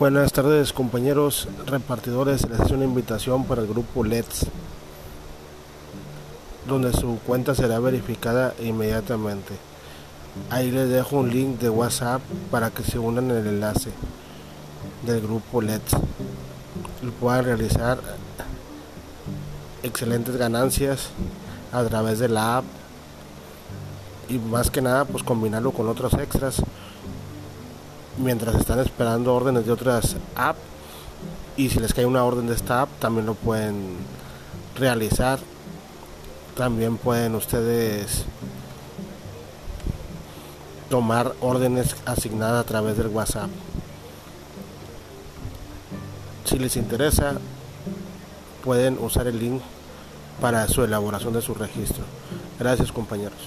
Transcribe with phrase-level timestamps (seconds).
[0.00, 4.46] Buenas tardes compañeros repartidores, les hace una invitación para el grupo LEDS,
[6.66, 9.52] donde su cuenta será verificada inmediatamente.
[10.48, 13.90] Ahí les dejo un link de WhatsApp para que se unan en el enlace
[15.04, 15.92] del grupo LEDS
[17.02, 17.98] y puedan realizar
[19.82, 21.10] excelentes ganancias
[21.72, 22.64] a través de la app
[24.30, 26.62] y más que nada pues combinarlo con otros extras
[28.20, 30.60] mientras están esperando órdenes de otras apps
[31.56, 33.96] y si les cae una orden de esta app también lo pueden
[34.76, 35.38] realizar.
[36.56, 38.24] También pueden ustedes
[40.90, 43.48] tomar órdenes asignadas a través del whatsapp.
[46.44, 47.34] Si les interesa
[48.64, 49.62] pueden usar el link
[50.40, 52.04] para su elaboración de su registro.
[52.58, 53.38] Gracias compañeros